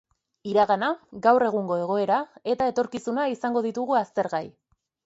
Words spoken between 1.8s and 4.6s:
egoera eta etorkizuna izango ditugu aztergai.